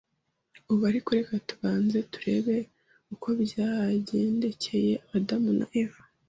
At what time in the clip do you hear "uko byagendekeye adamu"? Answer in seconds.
3.13-5.51